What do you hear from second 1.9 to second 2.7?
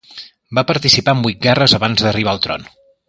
d'arribar al tron.